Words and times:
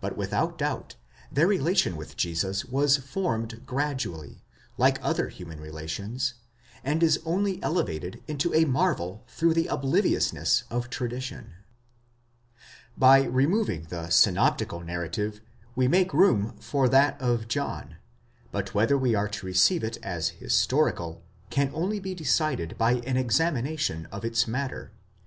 But 0.00 0.16
without 0.16 0.56
doubt, 0.56 0.96
their 1.30 1.46
relation 1.46 1.94
with 1.98 2.16
Jesus 2.16 2.64
was 2.64 2.96
formed 2.96 3.66
gradually, 3.66 4.42
like 4.78 4.98
other 5.02 5.28
human 5.28 5.60
relations, 5.60 6.32
and 6.82 7.02
is 7.02 7.20
only 7.26 7.62
elevated 7.62 8.22
into 8.26 8.54
a 8.54 8.64
marvel 8.64 9.22
through 9.28 9.52
the 9.52 9.66
obliviousness 9.66 10.64
of 10.70 10.88
tradition. 10.88 11.56
By 12.96 13.24
removing 13.24 13.82
the 13.90 14.08
synoptical 14.08 14.80
narrative 14.80 15.42
we 15.76 15.88
make 15.88 16.14
room 16.14 16.56
for 16.58 16.88
that 16.88 17.20
of 17.20 17.46
John; 17.46 17.96
but 18.50 18.72
whether 18.72 18.96
we 18.96 19.14
are 19.14 19.28
to 19.28 19.44
receive 19.44 19.84
it 19.84 19.98
as 20.02 20.30
historical, 20.30 21.22
can 21.50 21.70
only 21.74 22.00
be 22.00 22.14
decided 22.14 22.78
by 22.78 22.92
an 22.92 23.16
examina 23.22 23.78
tion 23.78 24.06
of 24.06 24.24
its 24.24 24.48
matter. 24.48 24.92